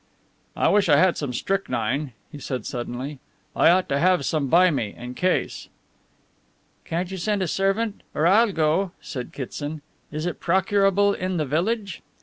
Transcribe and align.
"I 0.55 0.67
wish 0.69 0.89
I 0.89 0.95
had 0.97 1.15
some 1.15 1.31
strychnine," 1.31 2.13
he 2.31 2.39
said 2.39 2.65
suddenly. 2.65 3.19
"I 3.55 3.69
ought 3.69 3.87
to 3.89 3.99
have 3.99 4.25
some 4.25 4.47
by 4.47 4.71
me 4.71 4.95
in 4.97 5.13
case." 5.13 5.69
"Can't 6.85 7.11
you 7.11 7.17
send 7.17 7.43
a 7.43 7.47
servant 7.47 8.01
or 8.15 8.25
I'll 8.25 8.51
go," 8.51 8.93
said 8.99 9.31
Kitson. 9.31 9.83
"Is 10.11 10.25
it 10.25 10.39
procurable 10.39 11.13
in 11.13 11.37
the 11.37 11.45
village?" 11.45 12.01